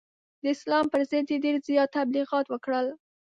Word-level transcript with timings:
د 0.41 0.43
اسلام 0.55 0.85
پر 0.93 1.01
ضد 1.09 1.27
یې 1.31 1.37
ډېر 1.45 1.55
زیات 1.67 1.89
تبلغیات 1.95 2.45
وکړل. 2.49 2.87